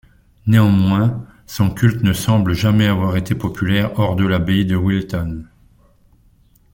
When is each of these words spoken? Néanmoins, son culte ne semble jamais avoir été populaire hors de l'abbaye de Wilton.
Néanmoins, 0.47 1.27
son 1.45 1.69
culte 1.69 2.01
ne 2.01 2.11
semble 2.13 2.55
jamais 2.55 2.87
avoir 2.87 3.17
été 3.17 3.35
populaire 3.35 3.99
hors 3.99 4.15
de 4.15 4.25
l'abbaye 4.25 4.65
de 4.65 4.75
Wilton. 4.75 5.45